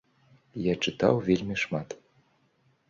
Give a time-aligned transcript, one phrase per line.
[0.71, 1.89] Я чытаў вельмі шмат.